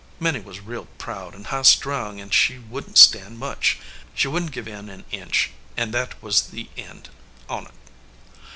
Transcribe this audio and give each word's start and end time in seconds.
Minnie 0.19 0.39
was 0.39 0.61
real 0.61 0.85
proud 0.97 1.35
and 1.35 1.45
high 1.45 1.61
strung 1.61 2.19
an 2.19 2.31
she 2.31 2.57
wouldn 2.57 2.93
t 2.95 2.97
stand 2.99 3.37
much. 3.37 3.77
She 4.15 4.27
wouldn 4.27 4.49
t 4.49 4.53
give 4.55 4.67
in 4.67 4.89
an 4.89 5.05
inch, 5.11 5.51
and 5.77 5.93
that 5.93 6.19
was 6.23 6.47
the 6.47 6.69
end 6.75 7.09
on 7.47 7.65
t. 7.67 7.71